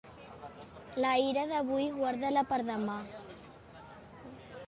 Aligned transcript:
La 1.05 1.11
ira 1.23 1.43
d'avui, 1.51 1.85
guarda-la 1.99 2.43
per 2.53 2.59
demà. 2.71 2.95